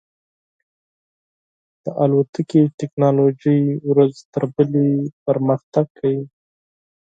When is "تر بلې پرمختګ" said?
4.33-5.85